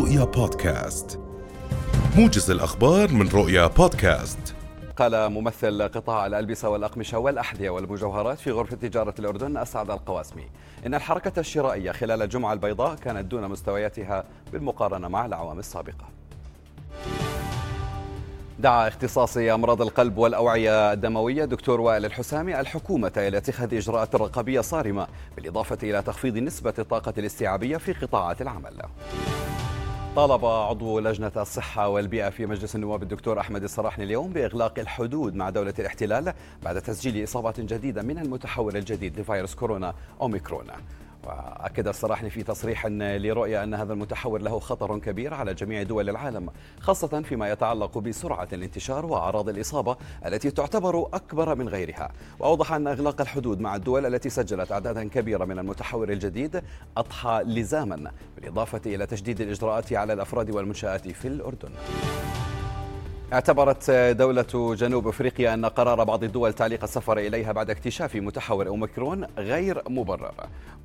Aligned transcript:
رؤيا 0.00 0.24
بودكاست. 0.24 1.20
موجز 2.16 2.50
الأخبار 2.50 3.12
من 3.12 3.28
رؤيا 3.28 3.66
بودكاست. 3.66 4.38
قال 4.96 5.28
ممثل 5.28 5.82
قطاع 5.82 6.26
الألبسة 6.26 6.68
والأقمشة 6.68 7.18
والأحذية 7.18 7.70
والمجوهرات 7.70 8.38
في 8.38 8.50
غرفة 8.50 8.76
تجارة 8.76 9.14
الأردن 9.18 9.56
أسعد 9.56 9.90
القواسمي. 9.90 10.44
إن 10.86 10.94
الحركة 10.94 11.40
الشرائية 11.40 11.92
خلال 11.92 12.22
الجمعة 12.22 12.52
البيضاء 12.52 12.94
كانت 12.94 13.30
دون 13.30 13.48
مستوياتها 13.48 14.24
بالمقارنة 14.52 15.08
مع 15.08 15.26
الأعوام 15.26 15.58
السابقة. 15.58 16.04
دعا 18.58 18.88
اختصاصي 18.88 19.54
أمراض 19.54 19.82
القلب 19.82 20.18
والأوعية 20.18 20.92
الدموية 20.92 21.44
دكتور 21.44 21.80
وائل 21.80 22.04
الحسامي 22.04 22.60
الحكومة 22.60 23.12
إلى 23.16 23.36
اتخاذ 23.36 23.74
إجراءات 23.74 24.14
رقابية 24.14 24.60
صارمة 24.60 25.06
بالإضافة 25.36 25.78
إلى 25.82 26.02
تخفيض 26.02 26.36
نسبة 26.36 26.74
الطاقة 26.78 27.14
الاستيعابية 27.18 27.76
في 27.76 27.92
قطاعات 27.92 28.42
العمل. 28.42 28.82
طالب 30.16 30.44
عضو 30.44 30.98
لجنة 30.98 31.32
الصحة 31.36 31.88
والبيئة 31.88 32.30
في 32.30 32.46
مجلس 32.46 32.76
النواب 32.76 33.02
الدكتور 33.02 33.40
أحمد 33.40 33.62
الصراحني 33.62 34.04
اليوم 34.04 34.32
بإغلاق 34.32 34.78
الحدود 34.78 35.34
مع 35.34 35.50
دولة 35.50 35.74
الاحتلال 35.78 36.32
بعد 36.62 36.82
تسجيل 36.82 37.24
إصابات 37.24 37.60
جديدة 37.60 38.02
من 38.02 38.18
المتحور 38.18 38.74
الجديد 38.74 39.20
لفيروس 39.20 39.54
كورونا 39.54 39.94
أوميكرون. 40.20 40.66
وأكد 41.24 41.88
الصراحني 41.88 42.30
في 42.30 42.42
تصريح 42.42 42.86
لرؤية 42.86 43.64
أن 43.64 43.74
هذا 43.74 43.92
المتحور 43.92 44.40
له 44.40 44.58
خطر 44.58 44.98
كبير 44.98 45.34
على 45.34 45.54
جميع 45.54 45.82
دول 45.82 46.08
العالم 46.08 46.50
خاصة 46.80 47.22
فيما 47.22 47.50
يتعلق 47.50 47.98
بسرعة 47.98 48.48
الانتشار 48.52 49.06
وأعراض 49.06 49.48
الإصابة 49.48 49.96
التي 50.26 50.50
تعتبر 50.50 51.08
أكبر 51.14 51.54
من 51.54 51.68
غيرها. 51.68 52.12
وأوضح 52.38 52.72
أن 52.72 52.86
إغلاق 52.86 53.20
الحدود 53.20 53.60
مع 53.60 53.76
الدول 53.76 54.06
التي 54.06 54.30
سجلت 54.30 54.72
أعدادا 54.72 55.08
كبيرة 55.08 55.44
من 55.44 55.58
المتحور 55.58 56.08
الجديد 56.12 56.62
أضحى 56.96 57.42
لزاما 57.46 58.10
بالإضافة 58.50 58.80
إلى 58.86 59.06
تشديد 59.06 59.40
الإجراءات 59.40 59.92
على 59.92 60.12
الأفراد 60.12 60.50
والمنشآت 60.50 61.08
في 61.08 61.28
الأردن 61.28 61.70
اعتبرت 63.32 63.90
دولة 63.90 64.74
جنوب 64.74 65.08
أفريقيا 65.08 65.54
أن 65.54 65.66
قرار 65.66 66.04
بعض 66.04 66.24
الدول 66.24 66.52
تعليق 66.52 66.82
السفر 66.82 67.18
إليها 67.18 67.52
بعد 67.52 67.70
اكتشاف 67.70 68.16
متحور 68.16 68.66
أوميكرون 68.66 69.26
غير 69.38 69.82
مبرر. 69.88 70.32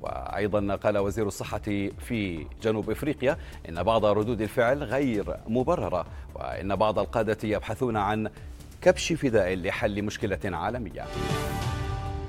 وأيضا 0.00 0.76
قال 0.76 0.98
وزير 0.98 1.26
الصحة 1.26 1.58
في 1.98 2.46
جنوب 2.62 2.90
أفريقيا 2.90 3.36
إن 3.68 3.82
بعض 3.82 4.04
ردود 4.04 4.40
الفعل 4.40 4.82
غير 4.82 5.36
مبررة 5.48 6.06
وإن 6.34 6.76
بعض 6.76 6.98
القادة 6.98 7.48
يبحثون 7.48 7.96
عن 7.96 8.30
كبش 8.82 9.12
فداء 9.12 9.54
لحل 9.54 10.02
مشكلة 10.02 10.38
عالمية. 10.44 11.04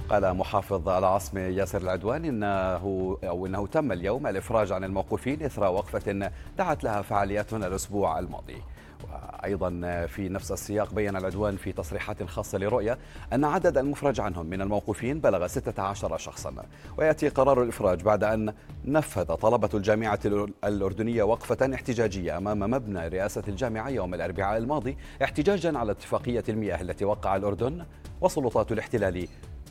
قال 0.09 0.33
محافظ 0.33 0.89
العاصمة 0.89 1.41
ياسر 1.41 1.81
العدوان 1.81 2.25
إنه 2.25 3.17
أو 3.23 3.45
إنه 3.45 3.67
تم 3.67 3.91
اليوم 3.91 4.27
الإفراج 4.27 4.71
عن 4.71 4.83
الموقوفين 4.83 5.43
إثر 5.43 5.63
وقفة 5.63 6.31
دعت 6.57 6.83
لها 6.83 7.01
فعالياتنا 7.01 7.67
الأسبوع 7.67 8.19
الماضي. 8.19 8.61
وأيضا 9.03 9.69
في 10.05 10.29
نفس 10.29 10.51
السياق 10.51 10.93
بين 10.93 11.15
العدوان 11.15 11.57
في 11.57 11.71
تصريحات 11.71 12.23
خاصة 12.23 12.57
لرؤية 12.57 12.97
أن 13.33 13.43
عدد 13.43 13.77
المفرج 13.77 14.19
عنهم 14.19 14.45
من 14.45 14.61
الموقوفين 14.61 15.19
بلغ 15.19 15.47
16 15.47 16.17
شخصا 16.17 16.53
ويأتي 16.97 17.29
قرار 17.29 17.63
الإفراج 17.63 18.03
بعد 18.03 18.23
أن 18.23 18.53
نفذ 18.85 19.23
طلبة 19.23 19.69
الجامعة 19.73 20.19
الأردنية 20.63 21.23
وقفة 21.23 21.73
احتجاجية 21.73 22.37
أمام 22.37 22.59
مبنى 22.59 23.07
رئاسة 23.07 23.43
الجامعة 23.47 23.89
يوم 23.89 24.13
الأربعاء 24.13 24.57
الماضي 24.57 24.97
احتجاجا 25.23 25.77
على 25.77 25.91
اتفاقية 25.91 26.43
المياه 26.49 26.81
التي 26.81 27.05
وقع 27.05 27.35
الأردن 27.35 27.85
وسلطات 28.21 28.71
الاحتلال 28.71 29.27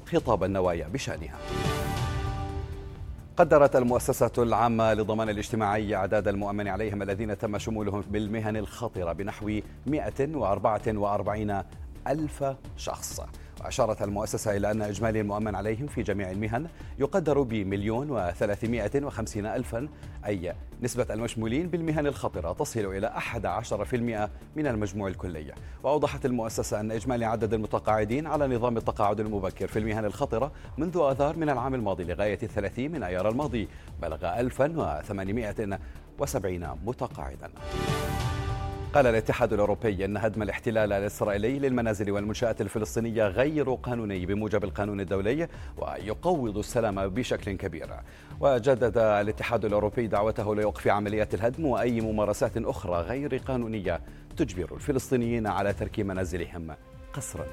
خطاب 0.07 0.45
النوايا 0.45 0.89
بشأنها. 0.89 1.39
قدرت 3.37 3.77
المؤسسة 3.77 4.31
العامة 4.39 4.95
للضمان 4.95 5.29
الاجتماعي 5.29 5.95
أعداد 5.95 6.29
المؤمن 6.29 6.69
عليهم 6.69 7.03
الذين 7.03 7.39
تم 7.39 7.59
شمولهم 7.59 8.01
بالمهن 8.01 8.57
الخطرة 8.57 9.13
بنحو 9.13 9.61
144 9.87 11.63
ألف 12.07 12.45
شخص. 12.77 13.21
وأشارت 13.61 14.03
المؤسسة 14.03 14.57
إلى 14.57 14.71
أن 14.71 14.83
إجمالي 14.83 15.21
المؤمن 15.21 15.55
عليهم 15.55 15.87
في 15.87 16.03
جميع 16.03 16.31
المهن 16.31 16.67
يقدر 16.99 17.43
بمليون 17.43 18.11
وثلاثمائة 18.11 19.05
وخمسين 19.05 19.47
ألفا 19.47 19.89
أي 20.27 20.55
نسبة 20.83 21.07
المشمولين 21.11 21.69
بالمهن 21.69 22.07
الخطرة 22.07 22.53
تصل 22.53 22.81
إلى 22.81 23.11
11% 23.11 24.31
من 24.57 24.67
المجموع 24.67 25.09
الكلي 25.09 25.53
وأوضحت 25.83 26.27
المؤسسة 26.27 26.81
أن 26.81 26.93
إجمالي 26.93 27.25
عدد 27.25 27.55
المتقاعدين 27.55 28.27
على 28.27 28.57
نظام 28.57 28.77
التقاعد 28.77 29.21
المبكر 29.21 29.67
في 29.67 29.79
المهن 29.79 30.05
الخطرة 30.05 30.53
منذ 30.79 30.99
آذار 31.11 31.37
من 31.37 31.51
العام 31.51 31.75
الماضي 31.75 32.05
لغاية 32.05 32.39
الثلاثين 32.43 32.93
من 32.93 33.03
أيار 33.03 33.29
الماضي 33.29 33.69
بلغ 34.03 34.41
1870 34.41 36.79
متقاعدا. 36.87 37.51
قال 38.97 39.07
الاتحاد 39.07 39.53
الأوروبي 39.53 40.05
أن 40.05 40.17
هدم 40.17 40.43
الاحتلال 40.43 40.93
الإسرائيلي 40.93 41.59
للمنازل 41.59 42.11
والمنشآت 42.11 42.61
الفلسطينية 42.61 43.27
غير 43.27 43.75
قانوني 43.75 44.27
بموجب 44.27 44.65
القانون 44.65 45.01
الدولي 45.01 45.49
ويقوض 45.77 46.59
السلام 46.59 47.09
بشكل 47.09 47.53
كبير. 47.53 47.89
وجدد 48.41 48.99
الاتحاد 48.99 49.65
الأوروبي 49.65 50.07
دعوته 50.07 50.55
لوقف 50.55 50.89
عمليات 50.89 51.35
الهدم 51.35 51.67
وأي 51.67 52.01
ممارسات 52.01 52.57
أخرى 52.57 53.01
غير 53.01 53.37
قانونية 53.37 54.01
تجبر 54.37 54.75
الفلسطينيين 54.75 55.47
على 55.47 55.73
ترك 55.73 56.01
منازلهم 56.01 56.75
قسرا 57.13 57.47